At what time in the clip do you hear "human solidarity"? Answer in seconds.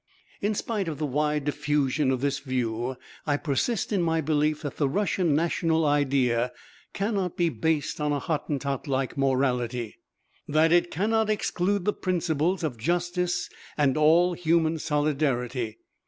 14.33-15.77